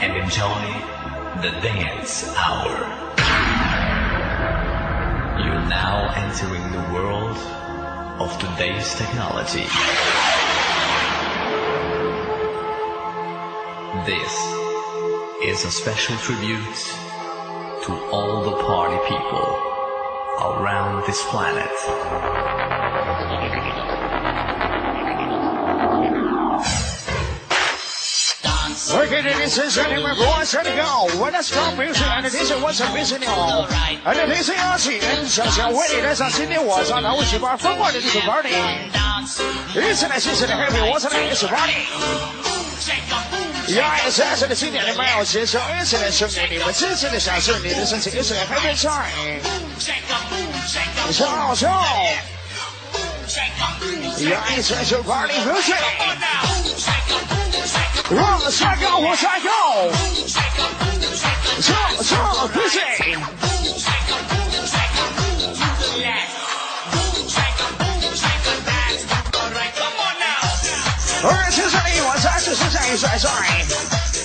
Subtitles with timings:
[0.00, 0.64] and enjoy
[1.40, 2.76] the dance hour.
[5.38, 7.36] You're now entering the world
[8.18, 9.68] of today's technology.
[14.06, 14.62] This
[15.44, 16.60] is a special tribute
[17.84, 19.46] to all the party people
[20.40, 21.68] around this planet.
[28.96, 32.80] Okay, ladies and gentlemen, boys and girls, when it's come music and this is what's
[32.80, 33.66] a busy now.
[34.06, 38.48] And this is 邀请小小为你带上今天晚上的五七八疯狂的这个 party。
[39.74, 42.53] 一起来谢谢你 happy，我是来一起 party。
[43.74, 49.42] 呀，三十的经典的没有接受，一起来兄弟，你们尽情的享受你的身体，一起来 happy time。
[51.12, 51.68] 笑笑。
[54.30, 55.74] 呀，一起来就 party music。
[58.10, 59.48] 我帅哥，我帅哥。
[61.60, 63.18] 笑笑 music。
[63.42, 63.53] 而
[71.50, 73.30] 青春的一晚，三十岁再一帅帅，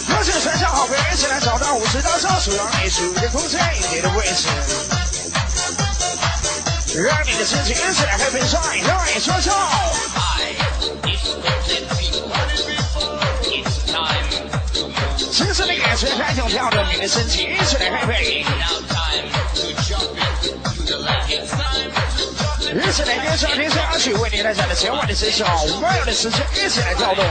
[0.09, 3.61] 有请帅小好朋友一起来找到五十道招数，让你属于的空间，
[3.92, 4.47] 你的位置，
[7.02, 9.53] 让你的心情一起来 happy time，让你说笑。
[15.31, 18.44] 青春的眼神太重要了，你的身体一起来 happy。
[22.72, 27.26] 一起来跟上天上去为你带来的千万的声效，所有的时间一起来跳动。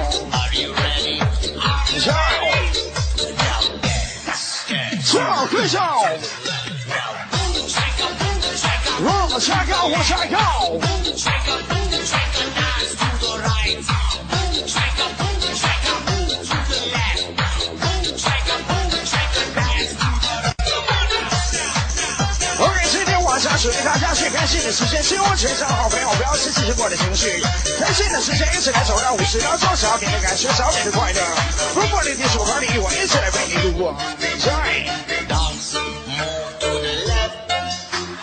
[2.00, 2.12] 跳，
[5.04, 6.04] 跳，快跳！
[9.00, 10.36] 我下高，我下高。
[23.58, 24.07] 属于大家最
[24.38, 27.42] 开心的时间，希望全场的好朋友不要失去过的情绪。
[27.80, 31.20] 开心的时间一起来走到五十秒，做少点的感觉，少点的快乐。
[31.74, 33.96] 如果你听说和你我一起来陪你度过。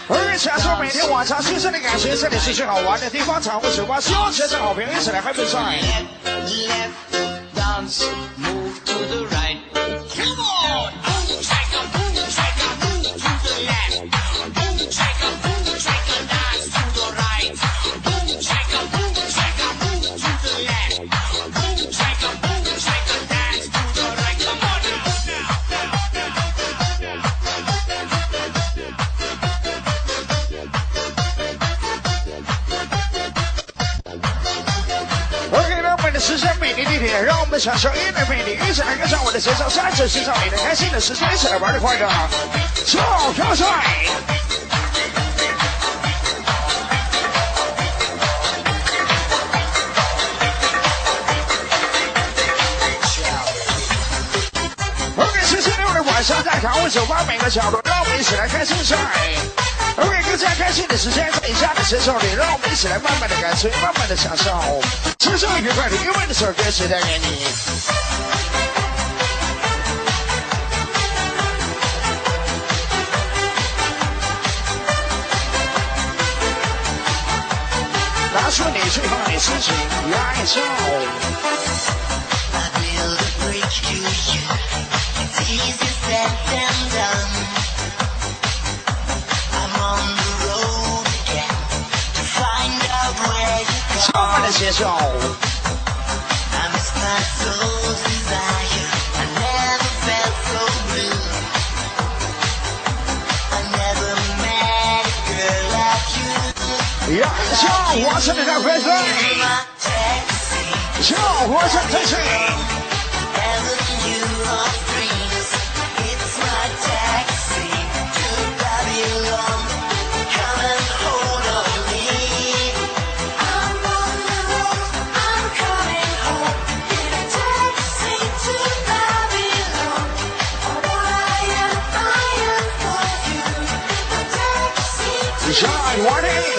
[0.07, 5.75] 而且说每天晚上新鲜的感觉，这里是最好玩的地方，场务酒吧，希望全场好朋友一起来 happy time。
[37.59, 42.07] 享受音乐魅力，一起来跟上我的节奏，三十欣赏你的开心的时间，一起来玩的快乐，
[42.85, 43.65] 超超帅
[55.17, 59.64] ！OK，星期六的晚上在卡位酒吧每个角落，让我们一起来开心起来。
[59.97, 64.81] OK，更加开心的时间在以下的节奏里，让我们一起来慢慢的感受，慢慢的享受，
[65.19, 67.45] 轻松愉快的愉快的首歌曲带给你。
[78.33, 79.73] 拿出你最棒的心情
[80.11, 80.35] 来
[94.45, 94.51] 唱。
[94.51, 94.83] 慢慢的接受。
[107.15, 107.21] 呀，
[107.53, 107.63] 笑，
[107.95, 108.87] 我是你的粉丝。
[111.01, 111.15] 笑，
[111.47, 111.77] 我是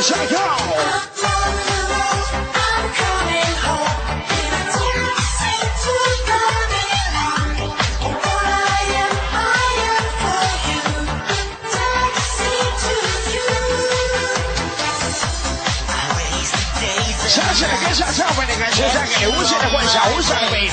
[0.03, 0.37] 下下跳，
[17.37, 17.97] 剩下
[19.21, 20.69] you're a wanderer just like me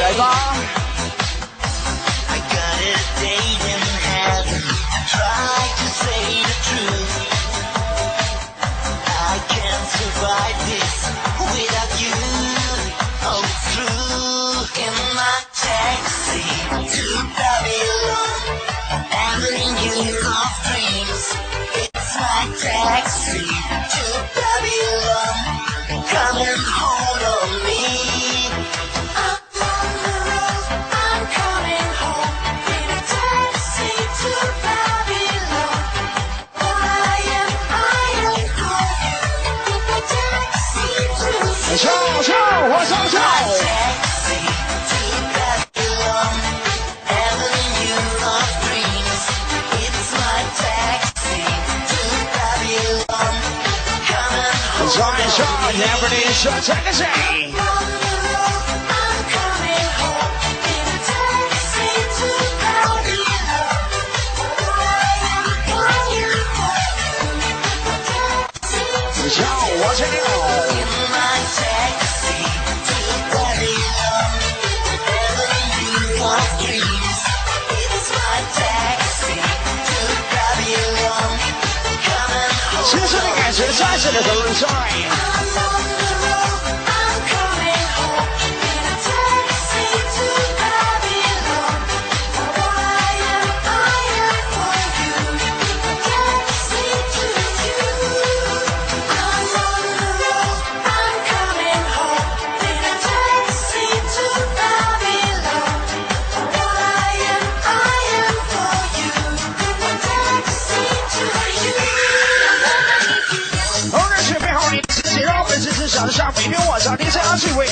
[0.00, 0.77] and i
[56.40, 57.04] 说这个谁？
[69.34, 69.42] 叫
[69.80, 70.16] 我这里
[82.84, 84.54] 深深的感谢，再次的投入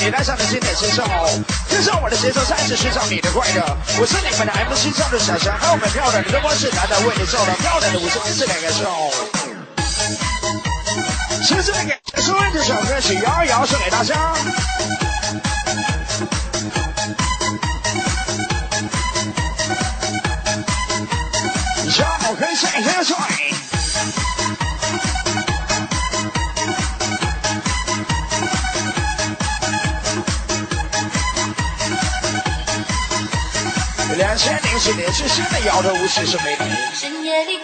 [0.07, 1.03] 你带上的经典节奏，
[1.69, 3.77] 跟上我的节奏，再次寻找你的快乐。
[3.99, 9.11] 我是你们的 MC 唱的小强，还有我们漂亮的灯光师，大家为你做了漂亮的舞姿，是两个手。
[11.43, 14.33] 谢谢给收音这首歌曲摇一摇送给大家。
[21.91, 22.05] 小
[22.39, 23.36] 黑帅帅帅。
[34.37, 36.43] 千零七年是新的摇头舞，是什么？
[36.93, 37.57] 深夜里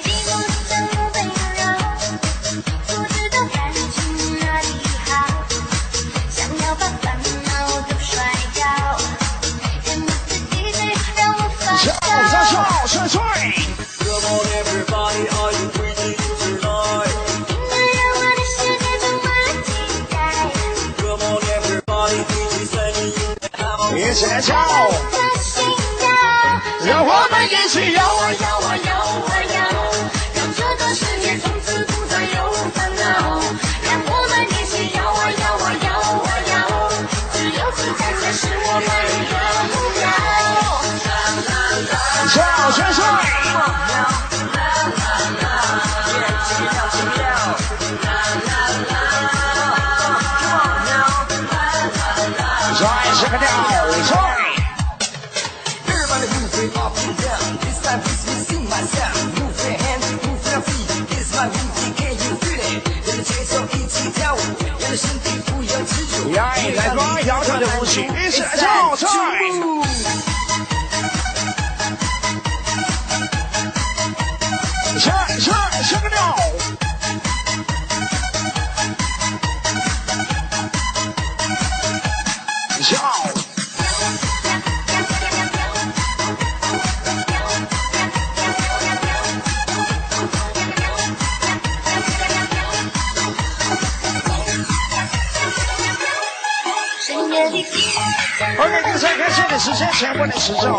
[99.60, 100.78] 时间全部的时钟，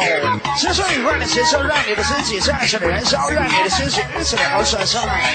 [0.58, 5.32] 轻松愉快的节奏，让你的身体再次的燃烧，让你的心情一起的好爽上来。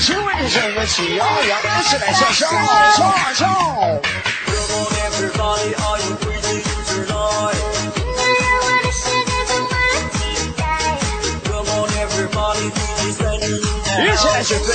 [0.00, 2.46] 请问你整个起摇摇，一起来享受，
[2.96, 3.40] 唱唱。
[14.02, 14.72] 一起来准备，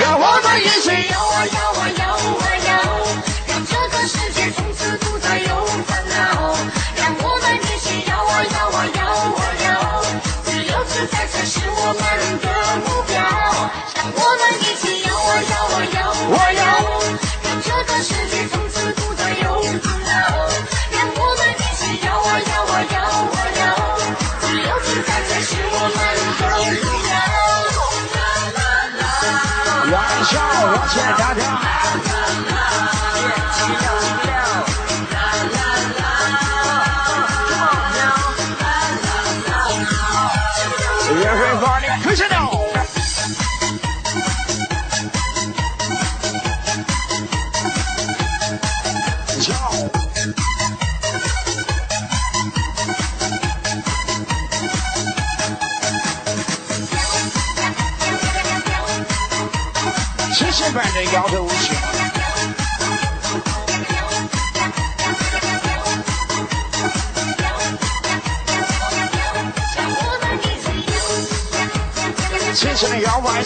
[0.00, 1.65] 让我们一起摇啊摇啊摇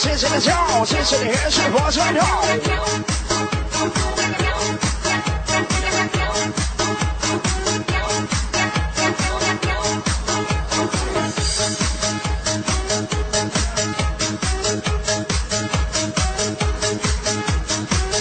[0.02, 2.20] 谢谢你跳，谢谢你还是火车头。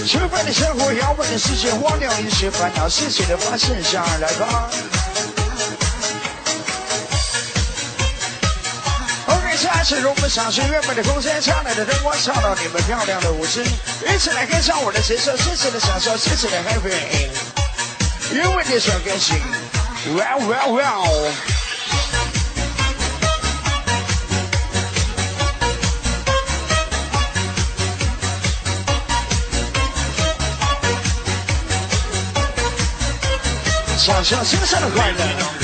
[0.06, 4.99] 吃饭的生活，摇摆的世界，忘掉一切烦恼，谢谢的发现下来吧。
[10.06, 16.94] OK，下次我们上去原本的空间，灿烂的灯光，唱到你们漂亮的舞姿，一起来跟上我的节奏，尽情的享受，尽情的 happy，
[18.34, 19.36] 因为你想更新
[20.16, 21.32] ，well well well。
[33.98, 35.59] 享受新生的快乐。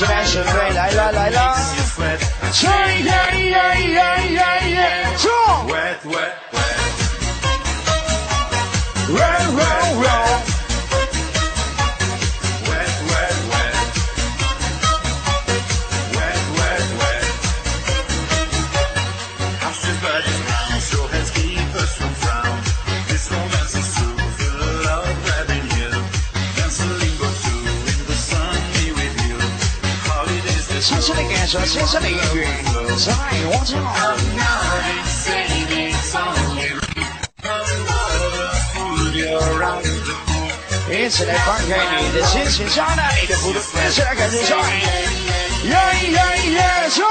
[0.00, 2.20] It's 来，一起来准备，来了来了，you sweat,
[2.62, 2.66] 耶
[3.02, 3.10] 耶
[3.50, 3.98] 耶耶
[4.30, 4.40] 耶
[4.70, 4.80] 耶，
[5.18, 5.26] 冲
[5.66, 6.78] ！wet, wet, wet.
[9.10, 10.38] Well well well，
[31.54, 31.64] only
[33.88, 34.60] I'm not
[37.42, 39.88] a fool, you're out the
[40.26, 40.50] pool.
[40.90, 44.58] 一起来放开你的心情，张大你的幅度，一起来感受上。
[45.64, 45.74] 耶
[46.10, 46.18] 耶
[46.52, 47.04] 耶，冲！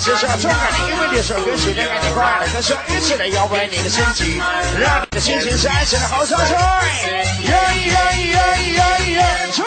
[0.00, 4.40] 上小满的节奏，充满你因为这首歌曲带给你快乐歌声，一起来摇摆你的身体，
[4.80, 6.56] 让你的心情闪闪的好上水。
[7.42, 7.52] 耶
[7.84, 7.92] 耶
[8.24, 8.34] 耶
[8.72, 8.80] 耶
[9.12, 9.64] 耶，冲！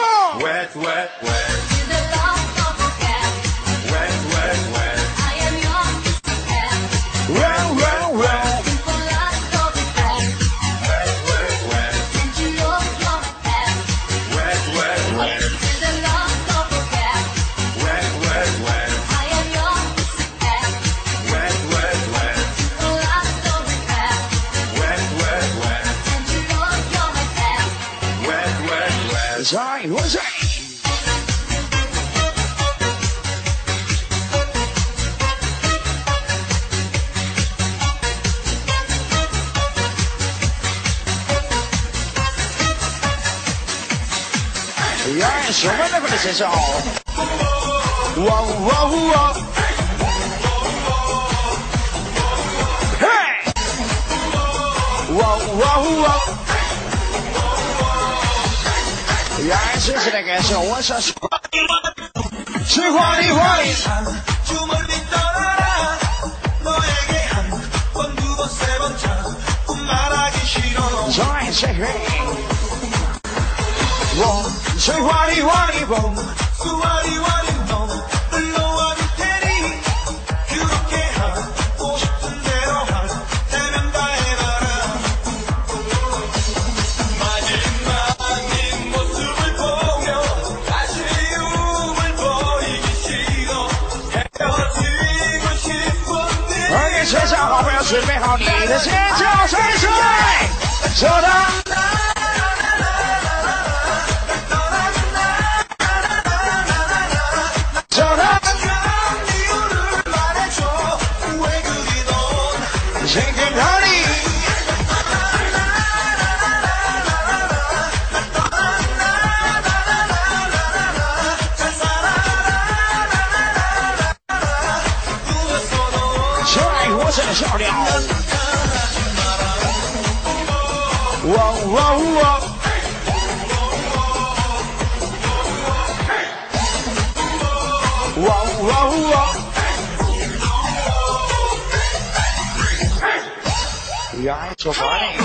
[144.25, 145.17] 야, 저거 아니.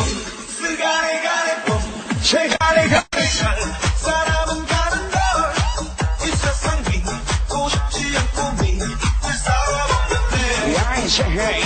[2.21, 3.27] 제가래 가래
[4.03, 8.89] 사람은 가는 걸이 세상 믿고 싶지 않고 믿을
[9.45, 11.63] 사람 없는데 야, 제가래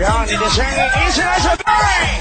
[0.00, 2.20] 야, 내 생에 인생에서 빨리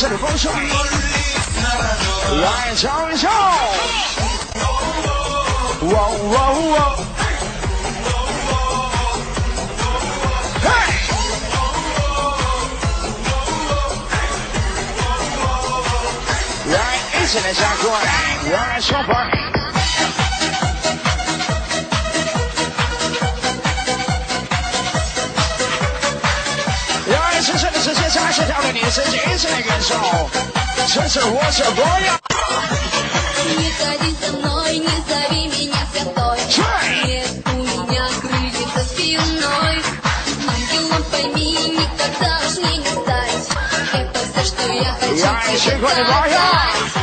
[0.00, 0.50] 这里风水，
[2.40, 3.30] 来唱一唱，
[5.82, 6.96] 哇哇哇！
[16.64, 16.78] 来
[17.20, 17.90] 一起来下跪，
[18.50, 19.39] 来小朋
[28.59, 28.59] 友。
[28.59, 29.95] 来，深深的直接再次跳动你的身体，一起来感受，
[30.93, 32.11] 这是我小朋友。
[33.45, 37.05] Не ходи со мной, не зови меня святой Чай!
[37.05, 39.75] Нет у меня крыльев за спиной
[40.47, 43.43] Ангелом пойми, никогда уж мне не стать
[43.93, 46.03] Это все, что я хочу Я тебе еще не знаю.
[46.05, 46.98] сказать.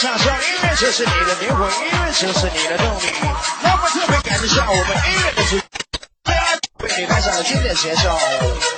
[0.00, 3.06] 唱响音乐，就是你的灵魂，音乐就是你的动力。
[3.62, 5.56] 那么特别感谢我们音乐的主，
[6.84, 8.77] 为你带上了经典节奏。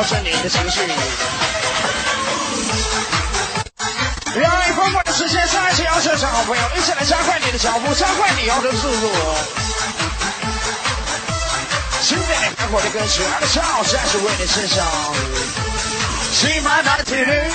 [0.00, 0.80] 调整你的情绪，
[4.34, 6.16] 让爱疯狂的时间再次延长。
[6.16, 9.12] 让好朋友一起来加快你的脚步，加快你要的速度。
[12.00, 12.24] 新的
[12.56, 13.60] 快活的歌曲，让骄
[13.92, 14.86] 再次为你献上。
[16.32, 17.50] 骑马打铁驴，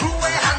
[0.00, 0.56] 胡为喊。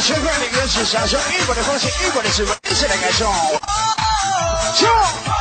[0.00, 3.26] 全国的民一起享受异国的风情一国的气氛一起来感受。
[4.76, 5.33] 冲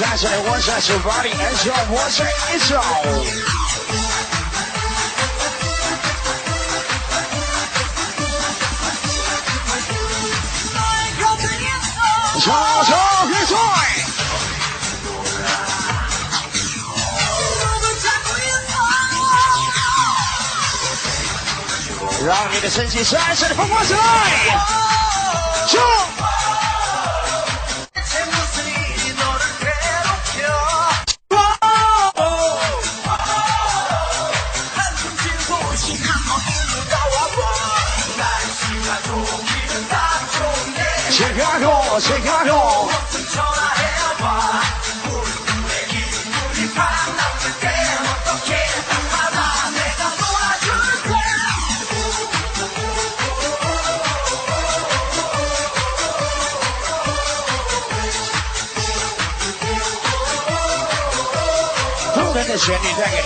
[0.00, 2.80] Zaza, Waza, Savari, Enzo, Waza, Enzo.
[12.40, 13.00] Zaza,
[13.36, 13.64] Enzo!
[22.24, 23.98] Round in the sense, it's Zaza, from Waza,
[25.68, 26.19] Enzo!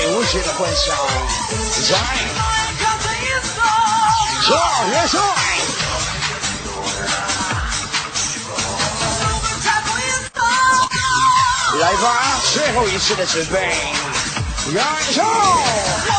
[0.06, 0.94] 无邪的幻想
[11.80, 13.74] 来吧最后一次的准备
[14.74, 16.13] 燃烧！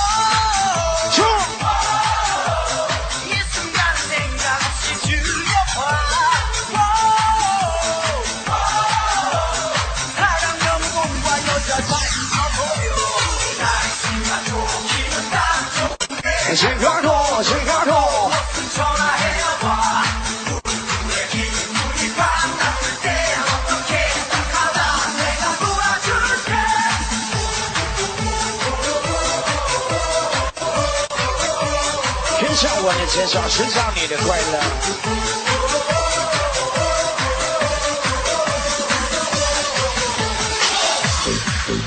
[33.36, 34.44] 想吃上你的快乐。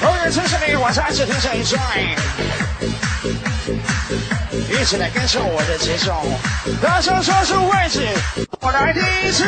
[0.03, 1.81] 哦尔支持你，我再次听上一转，
[4.69, 6.23] 一起来跟上我的节奏。
[6.83, 8.07] 大声说出位置，
[8.61, 9.47] 我来第一次，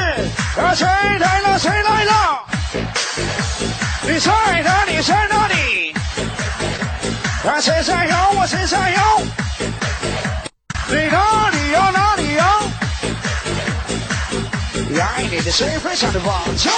[0.56, 1.58] 啊，谁来了？
[1.58, 2.46] 谁来了？
[4.04, 5.02] 你在哪里？
[5.02, 5.94] 在哪里？
[7.46, 8.30] 啊，谁在摇？
[8.30, 9.20] 我谁在摇？
[10.88, 11.39] 你高？
[15.50, 16.70] 谁会想的忘旧？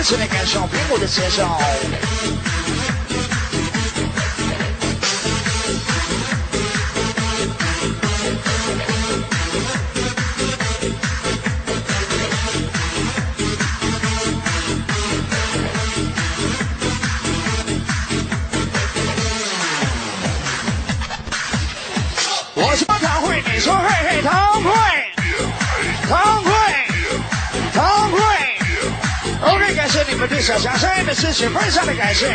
[0.00, 2.11] 一起来感受苹果的节奏。
[30.42, 32.26] 首相声的事情非常的感谢。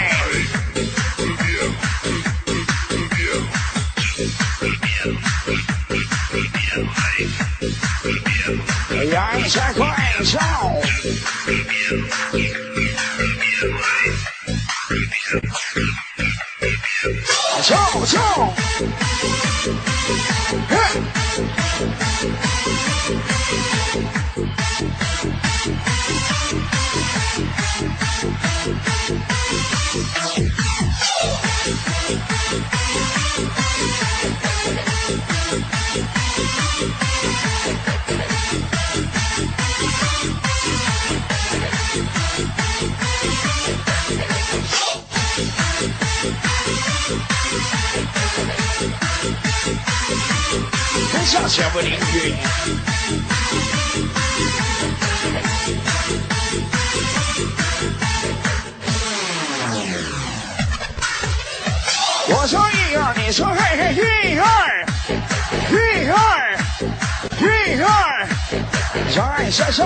[9.09, 10.66] 两千块钱。
[69.17, 69.84] 帅帅帅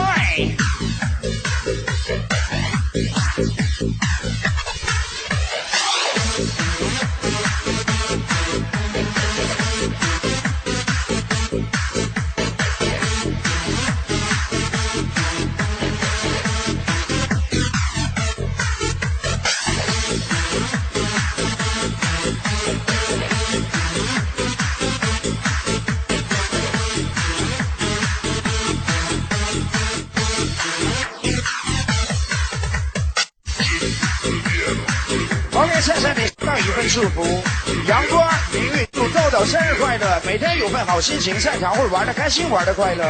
[36.94, 37.24] 祝福，
[37.88, 43.06] 阳光明媚，祝豆豆生日快乐，每天有份好心情，赛场会玩的开心，玩的快乐。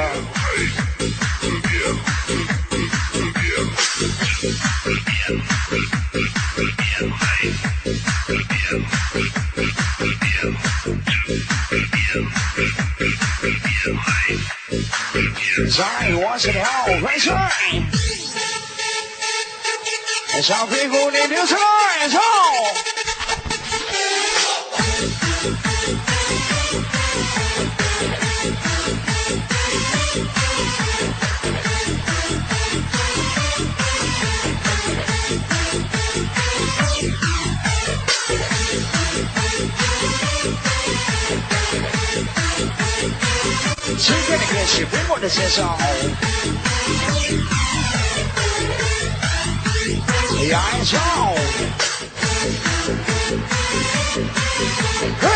[15.75, 16.63] 在我是条
[17.01, 17.51] 快帅，
[20.43, 22.19] 小屁股你扭起来走。
[44.03, 45.77] 今天的歌是苹果的介绍。
[50.49, 50.97] 呀，走。
[55.21, 55.27] 嘿。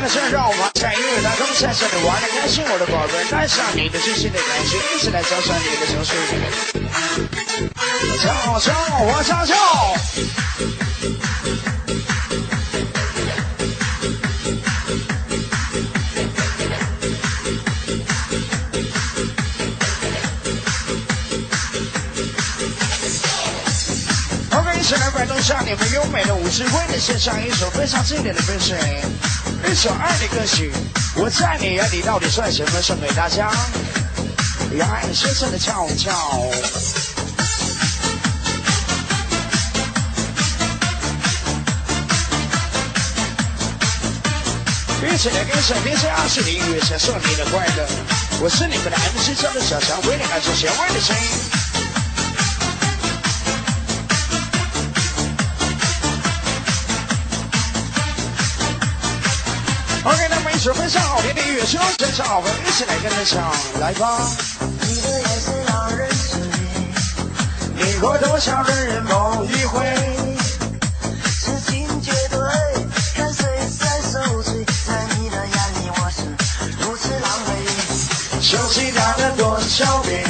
[0.00, 6.12] 的身上，我们在音乐当中闪闪的玩的开心，我的宝贝，带上你的真心的感情，一起来交上你的情绪。
[8.18, 9.56] 跳跳，我跳跳。
[24.58, 28.74] OK，一起来摆动下你们优美的舞姿，为你献上一首非常经典的歌曲，
[29.70, 30.72] 一首爱的歌曲。
[31.14, 32.82] 我在你眼里到底算什么？
[32.82, 33.52] 送给大家，
[34.76, 36.12] 让爱深深的跳跳。
[45.02, 47.86] 一起来跟上天下二十的音乐，享受你的快乐。
[48.40, 51.49] 我是你们的 MC 张的小强，为你爱出弦外的声音。
[60.62, 62.42] 十分上好的音乐，希望非常好。
[62.42, 64.20] 听，一起来跟着唱，来吧。
[64.82, 69.86] 你的眼神让人失忆，你过多少人人梦一回？
[71.24, 72.38] 痴情绝对，
[73.14, 73.42] 看谁
[73.78, 74.62] 在受罪。
[74.86, 76.26] 在你的眼里，我是
[76.82, 78.42] 如此狼狈。
[78.42, 80.29] 休息打了多少遍？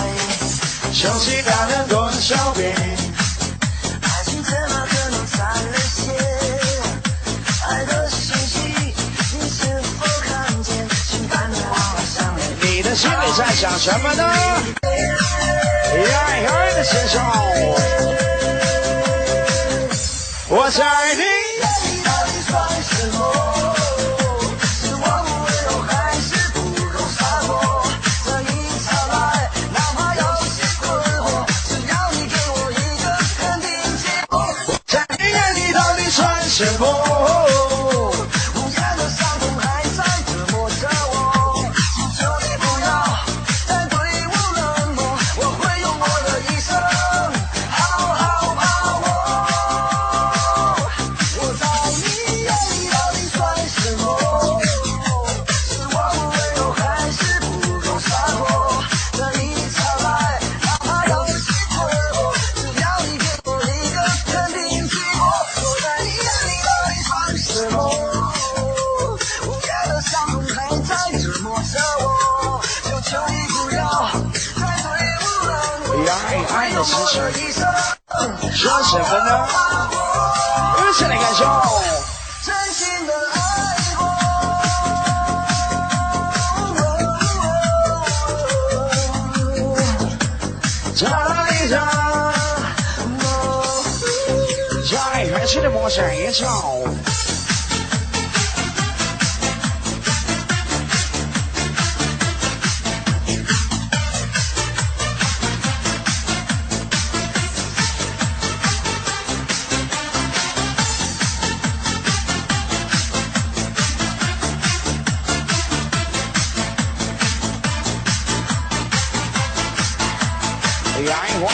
[1.01, 2.61] 手机打量多少的
[12.61, 14.23] 你的心里在想什么呢？
[15.95, 17.19] 耶耶的先生。
[20.49, 21.40] 我在你。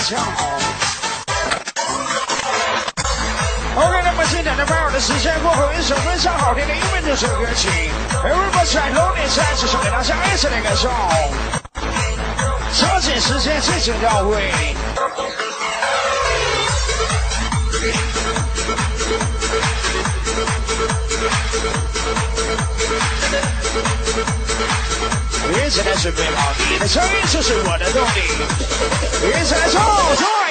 [0.07, 0.47] 相好。
[3.75, 7.67] OK，那么今天的半小的时间过后，一首非常好听的英文这首歌曲
[8.23, 10.89] ，Everybody at Home 再次送给大家爱情的歌颂。
[12.79, 14.53] 抓紧时间，这就到位。
[26.07, 28.21] 是最好，你的声音就是我的动力。
[29.27, 29.83] 一起来唱，
[30.15, 30.46] 唱。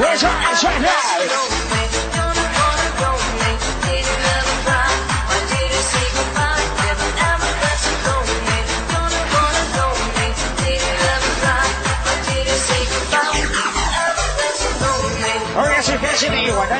[0.00, 0.96] Where's your ass right now?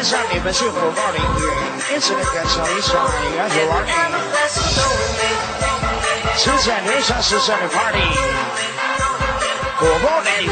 [0.01, 1.21] Sunday, but you go party.
[1.93, 3.05] It's a good show.
[3.37, 3.93] You're a party.
[6.41, 8.07] Sunday, Sunday, party.
[9.79, 10.47] Go party,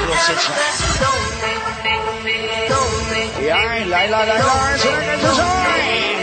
[1.00, 1.07] go
[3.48, 6.17] 来来来，来来来，吃来吃。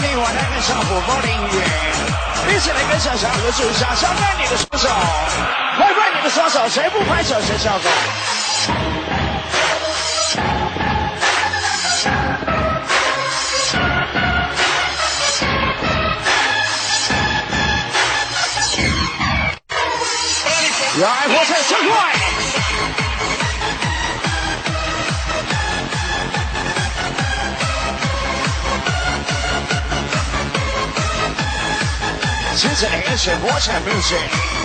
[0.00, 4.88] 你，我来跟上火爆的音乐，一起来跟小小合作一下，张开你的双手，
[5.78, 7.88] 拍拍你的双手，谁不拍手谁笑狗。
[20.98, 22.45] 来，火车真快！
[32.74, 34.55] 接着来是国产 music。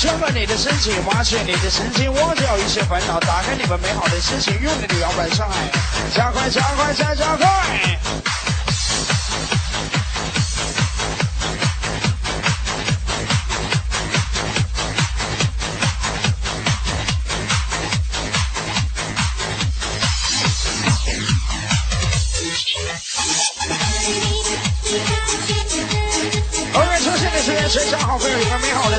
[0.03, 5.55] 充满你的身体，挖掘你的神经，忘掉一切烦恼，打开你们美好的心情，用你的摇摆上海，
[6.13, 7.92] 加快，加快，再加快。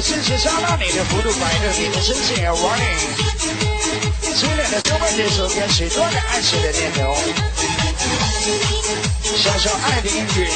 [0.05, 2.83] 真实想把你的糊涂摆着，你的真心也玩你。
[4.37, 7.15] 初恋的小半截手边，许多的爱情的念头。
[9.37, 10.49] 小小爱的英语。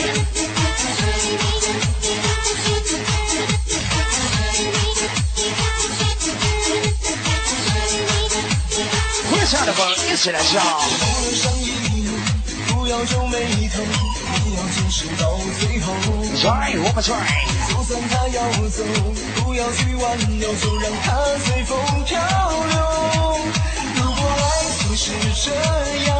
[9.31, 10.59] 会唱的朋友一起来笑。
[16.37, 17.47] Try，我们 try。
[17.67, 18.37] 就算他要
[18.69, 18.83] 走
[19.57, 22.15] 要去挽留，就让它随风漂
[22.69, 22.75] 流。
[23.95, 24.45] 如果爱
[24.83, 25.49] 就是这
[26.05, 26.15] 样，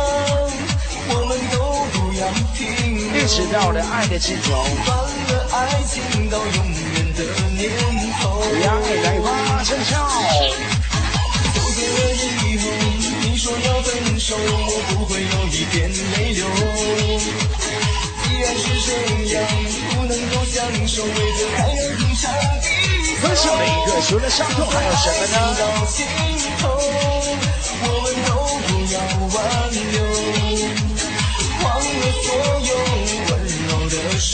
[1.10, 1.56] 我们都
[1.94, 2.22] 不要
[2.58, 2.58] 停
[2.98, 3.22] 留。
[3.22, 7.22] 一直到了爱的尽头，断了爱情到永远的
[7.56, 7.70] 念
[8.20, 8.42] 头。
[8.42, 9.94] 只要爱在发生笑。
[11.54, 12.66] 走进了人以后，
[13.22, 16.42] 你说要分手，我不会有一点泪流。
[18.30, 18.90] 依然是这
[19.36, 19.38] 样，
[19.92, 20.58] 不能够相
[20.88, 22.26] 守，为何还要影响？
[23.22, 25.62] 分手，每个球的伤痛，还有什么能够
[25.96, 26.06] 定
[26.62, 26.64] 投？
[27.84, 28.30] 我们都
[28.68, 28.96] 不要
[29.34, 29.36] 挽
[29.92, 29.96] 留，
[31.64, 31.84] 忘了
[32.24, 32.28] 所
[32.66, 32.70] 有。
[33.30, 33.32] 温
[33.68, 34.26] 柔的，都是。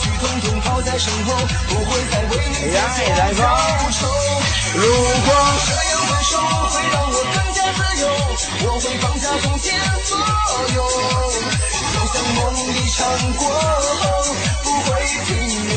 [0.00, 1.34] 去统统抛在身后，
[1.68, 2.80] 不会再为你爱
[3.18, 3.42] 来报
[3.90, 4.06] 仇。
[4.74, 4.82] 如
[5.26, 5.28] 果
[5.66, 8.04] 这样分手，会让我更加自由，
[8.64, 9.66] 我会放下从前
[10.04, 10.10] 所
[10.74, 10.78] 有，
[11.92, 12.38] 就像梦
[12.74, 12.96] 一场
[13.34, 14.02] 过后
[14.62, 14.88] 不会
[15.26, 15.28] 停
[15.68, 15.76] 留。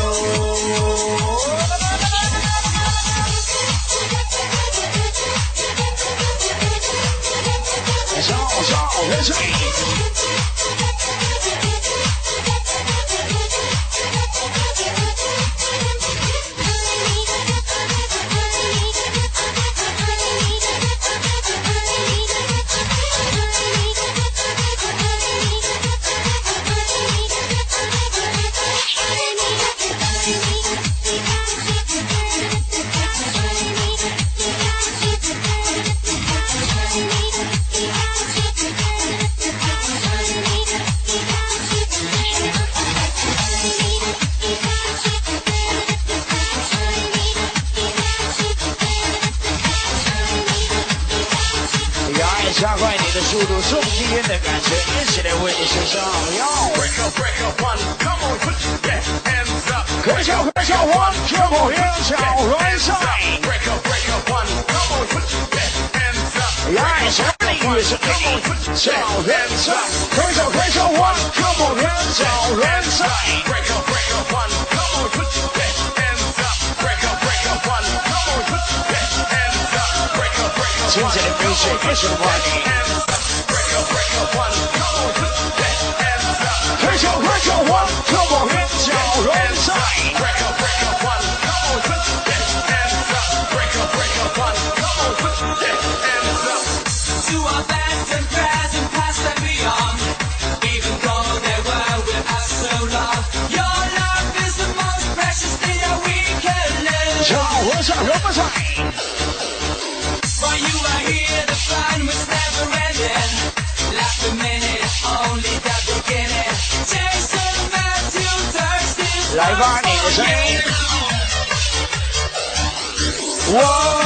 [123.54, 124.01] 哇！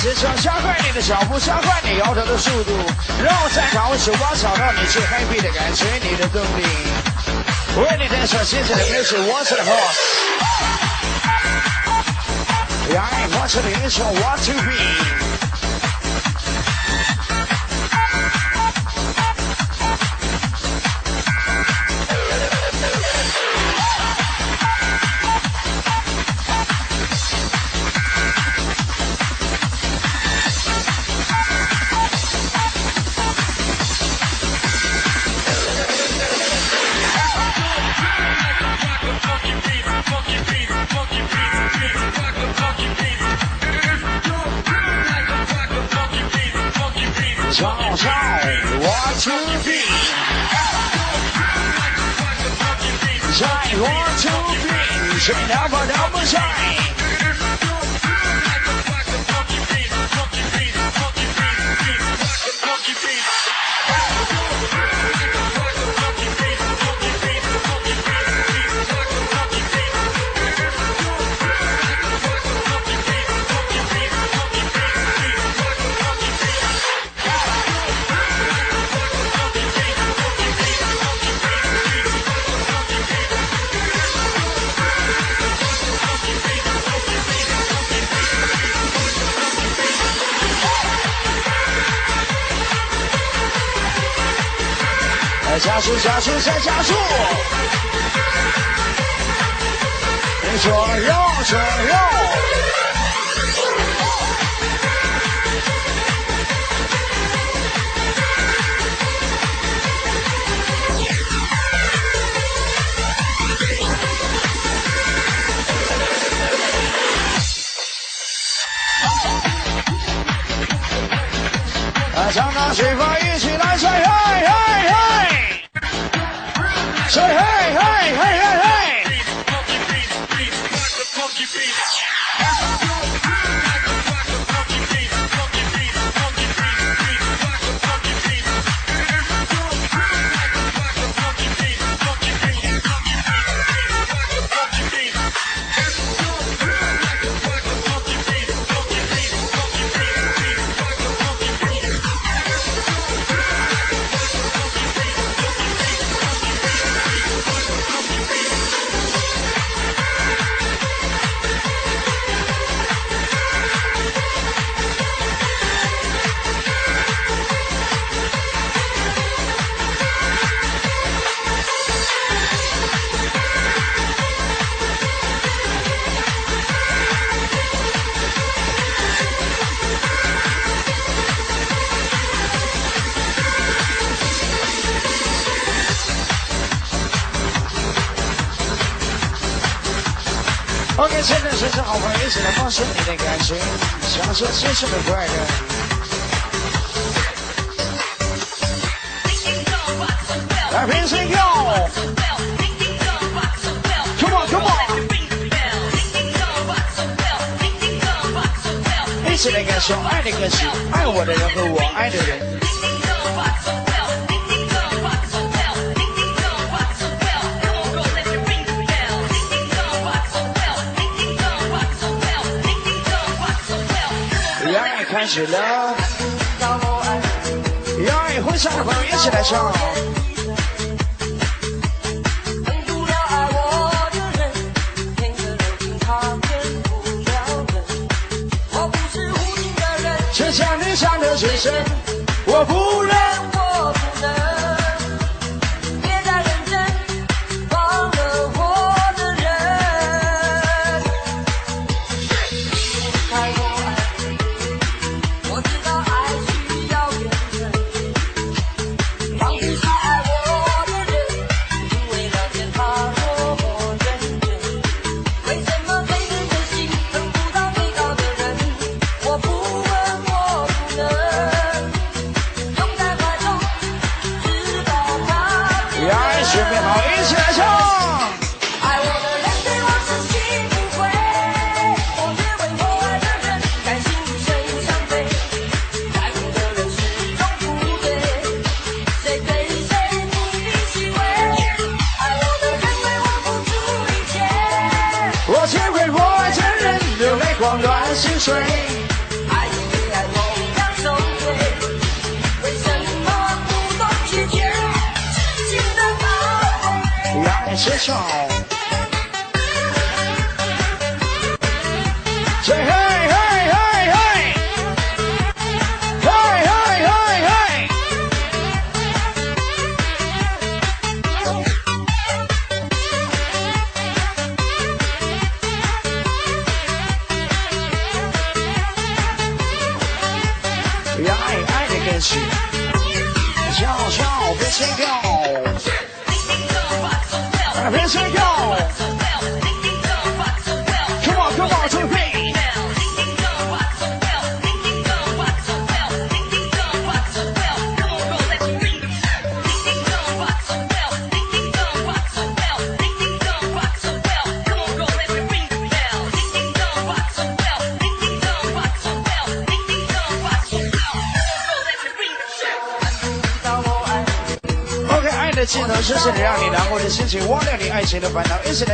[0.00, 2.70] 只想，加快你的脚步，加快你摇头的速度，
[3.22, 6.64] 让我在场为手把找到你最 happy 的感觉，你的动力。
[7.76, 9.98] 为你带上现在的 music，我是的 boss。
[12.90, 15.27] Yeah，我是的英雄，What to be。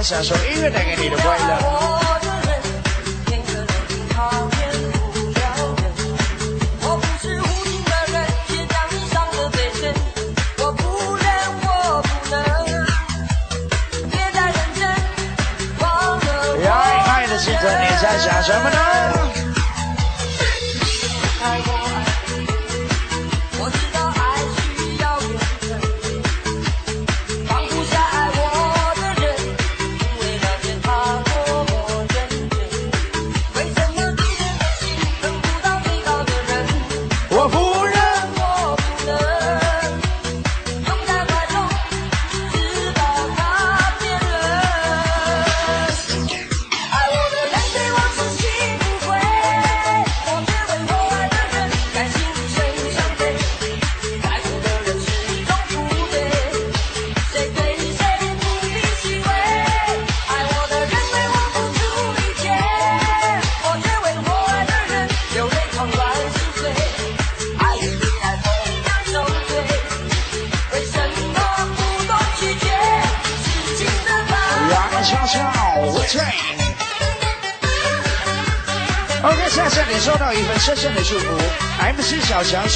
[0.05, 0.84] Zo zo eerder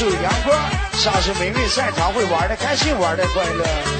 [0.06, 0.54] 杨波，
[0.92, 3.97] 下次美味赛场会玩的开心，玩的快乐。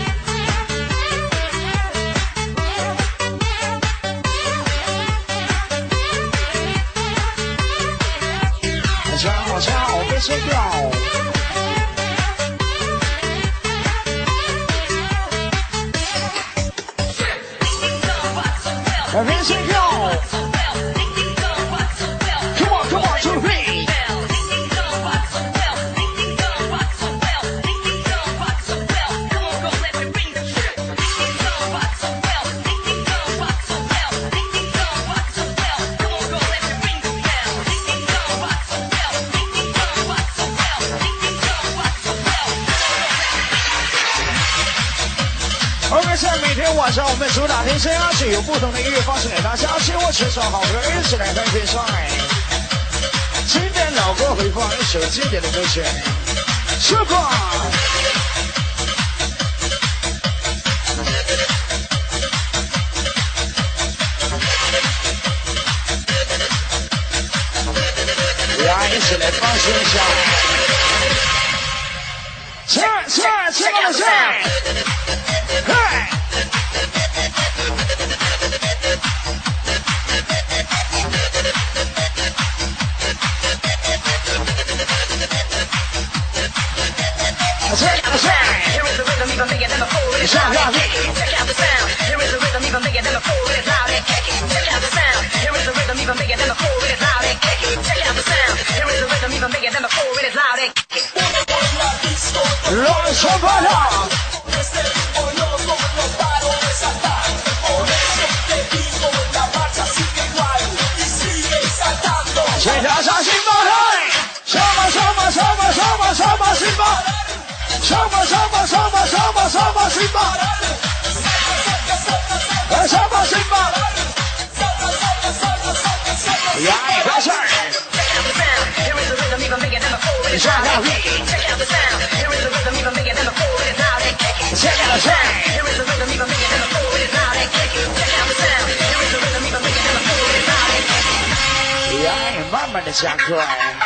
[142.91, 143.78] 下课。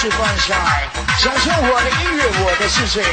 [0.00, 0.56] 去观赏，
[1.18, 3.04] 享受我的音乐，我的世界。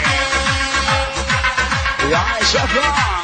[2.09, 3.16] 我爱小哥。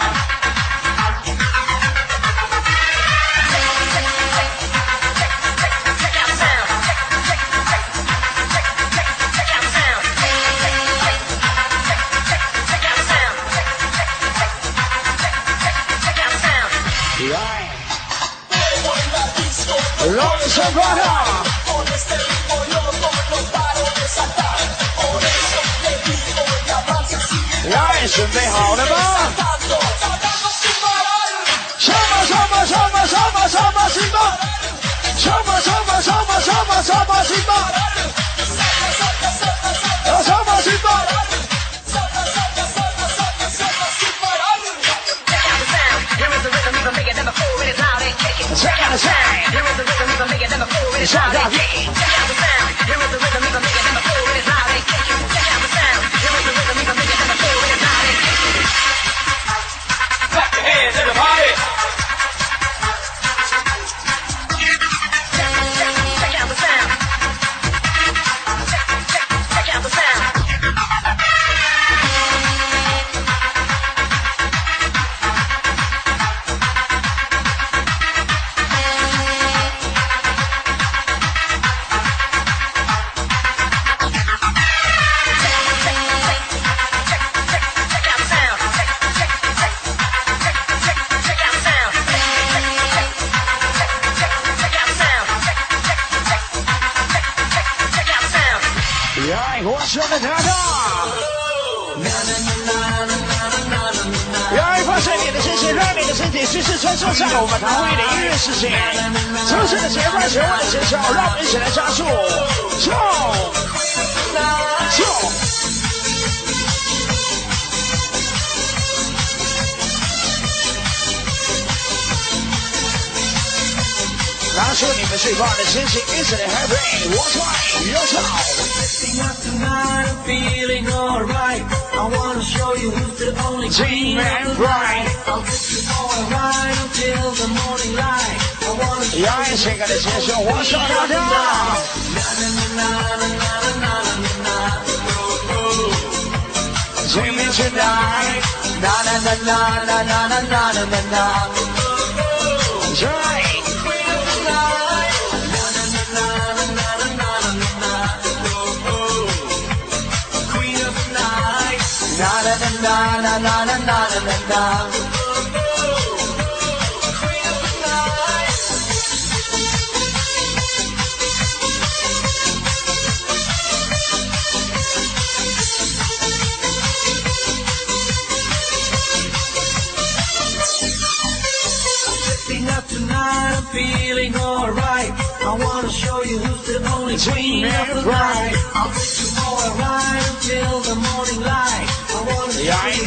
[34.04, 34.26] Simba!
[35.18, 37.24] Shama, Shama, Shama, Shama, Shama,
[48.54, 49.52] Check out the sound.
[49.52, 51.63] Here is the rhythm of a million number four in loud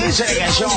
[0.08, 0.70] esa canción.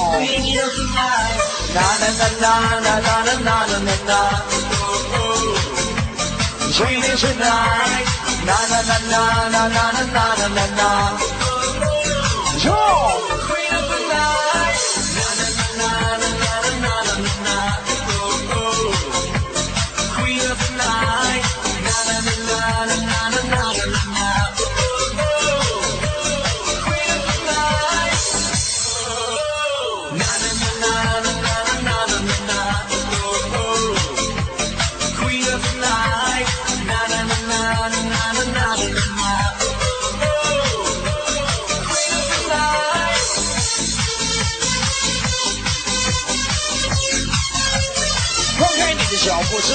[12.61, 13.28] Yo.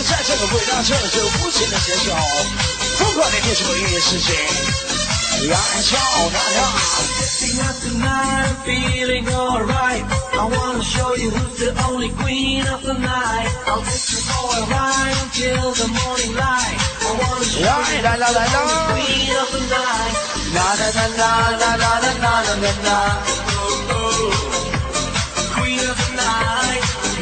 [0.09, 2.15] 在这个轨道上，就无情的尖叫，
[2.99, 4.29] 不管你是谁，
[5.49, 5.99] 来挑
[6.31, 6.35] 战。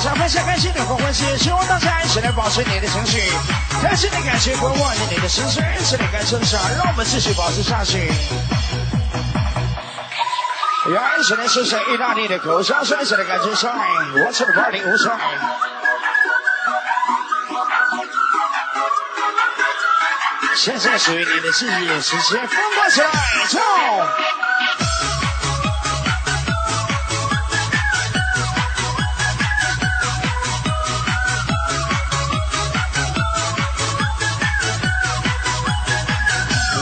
[0.00, 3.22] 想分享开心的欢欢喜，希望大家一起来保持你的情绪，
[3.82, 8.06] 开心的感觉不会忘记你的心碎，一起来感受上，让我们继续保持下去。
[10.94, 15.18] 呀，一起来欣赏意大利的口哨声，一起来感觉上，我是 Party 无双。
[20.54, 23.08] 现在属于你的记忆时间，疯狂起来，
[23.48, 23.58] 走！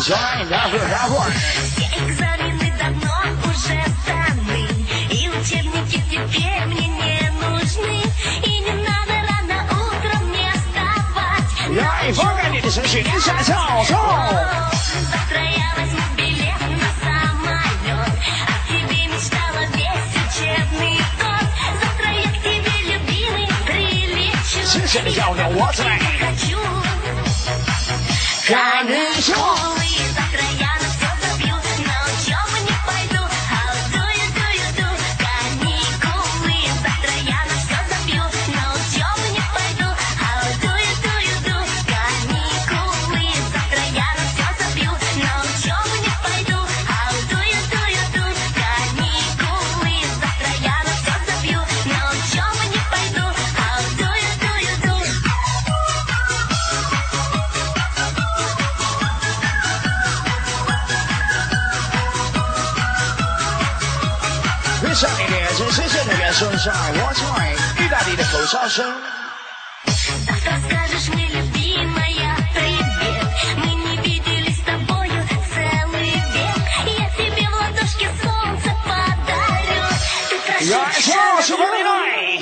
[0.07, 1.33] Join the разговор.
[1.33, 3.11] Все экзамены давно
[3.45, 4.69] уже сданы,
[5.09, 8.03] и учебники теперь мне не нужны,
[8.43, 11.49] и не надо рано утром мне вставать.
[11.71, 13.09] Я и Бога не решили,
[15.11, 21.01] Завтра я возьму билет на самолет, а о тебе мечтала весь учебный.
[21.81, 24.61] Завтра к тебе, любимый, прилечу.
[24.67, 25.33] Слушай, я
[26.27, 26.59] хочу.
[28.47, 29.84] 看日出。
[66.34, 68.86] 深深的感受一下我在意大利的口哨声。
[70.26, 73.28] Завтра скажешь мне, любимая, привет
[73.58, 79.86] Мы не виделись с тобою целый век Я тебе в ладошке солнце подарю
[80.30, 82.40] Ты 燃烧是 прощай, 我的爱。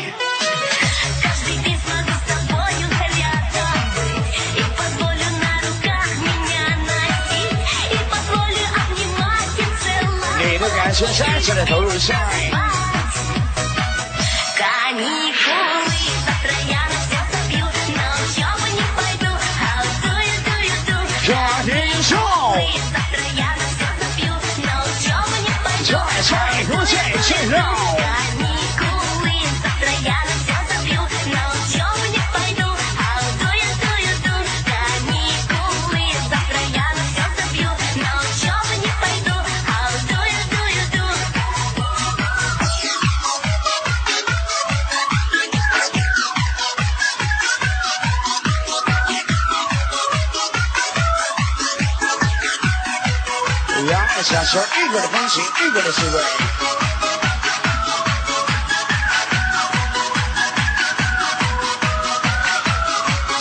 [1.22, 2.86] Каждый день смогу с тобою
[3.18, 7.62] рядом быть И позволю на руках меня носить
[7.92, 9.66] И позволю обнимать и
[12.24, 12.51] целовать
[27.23, 27.73] 肌肉。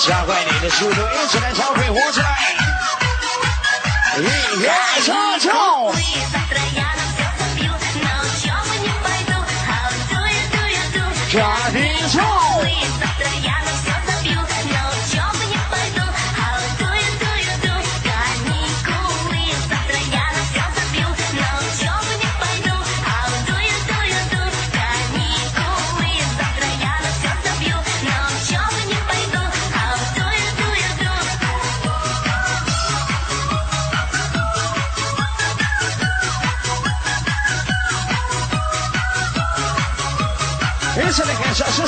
[0.08, 1.54] 加快你的速度一起来。
[1.54, 2.26] 超配舞起来
[4.18, 5.91] 一二三四五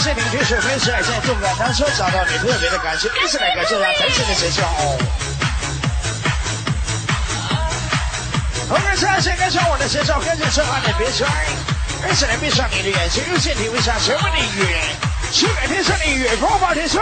[0.03, 4.61] 感受舒适领军水飞来在动感单车找到你特别的感谢，一起来感谢一下真实的节奏。
[8.69, 11.27] OK，现在先跟上我的节奏，跟着这话的别摔，
[12.11, 14.81] 一起来闭上你的眼睛，用心体会一下什么的音乐，
[15.31, 17.01] 去感天上的音乐，风暴天帅。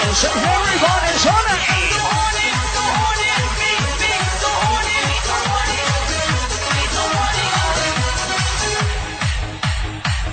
[0.00, 1.48] horny，最 everybody 说的。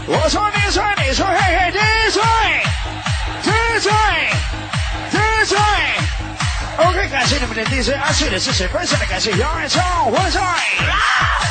[0.10, 1.80] 我说你吹，你说嘿嘿，你
[2.12, 2.22] 吹，
[3.44, 3.92] 你吹，
[5.12, 5.58] 你吹。
[6.78, 10.40] OK，感谢你们的 DJ 阿睡的支持，分享的感谢杨爱超，我吹。
[10.40, 11.47] 破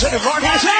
[0.00, 0.77] 杨爱华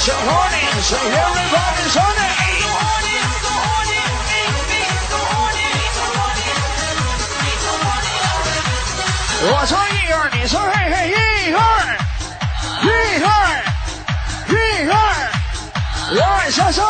[0.00, 2.20] horny，最 horny，最 everybody 说的。
[9.42, 11.58] 我说一二，你说嘿嘿，一二，
[12.82, 12.86] 一
[13.22, 13.28] 二，
[14.48, 14.54] 一
[14.90, 14.94] 二，
[16.14, 16.82] 杨爱帅帅。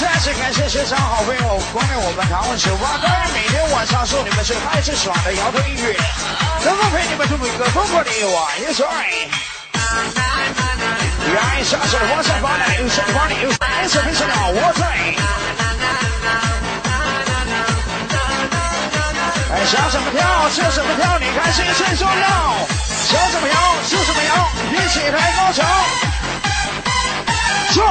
[0.00, 2.98] 再次感谢现场好朋友光临我们唐问酒吧。
[3.02, 5.94] 当然，每天晚上送你们最嗨最爽的摇头音乐，
[6.64, 8.60] 能够陪你们度过一个疯狂的夜晚。
[8.60, 9.28] 也是爱。
[11.34, 14.86] 来，下手往上发来，有什么你有爱是非常的我在。
[19.52, 22.66] 哎，想怎么跳就怎么跳，你开心最重要。
[23.06, 23.54] 想怎么摇
[23.86, 25.62] 就怎么摇，一起抬高潮。
[27.74, 27.84] 冲！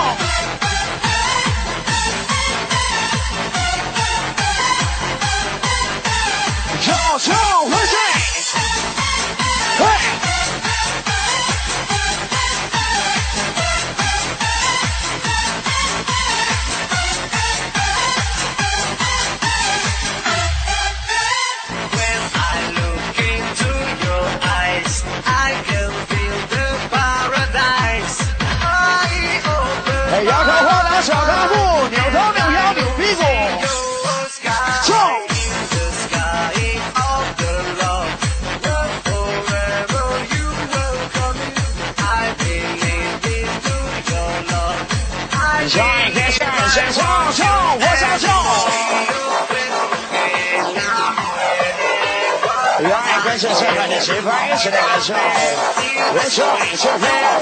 [56.31, 57.41] ciò, ciò nero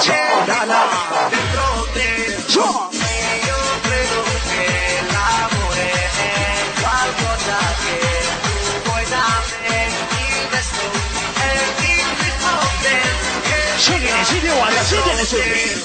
[0.00, 7.98] C'è da là dentro te Ciò Io credo che l'amore è qualcosa che
[8.42, 11.00] tu puoi da me Il destino
[11.36, 15.77] è il ritmo dance Scegliene, scegliene, guarda, scegliene, scegliene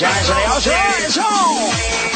[0.00, 2.09] 下一次的摇滚，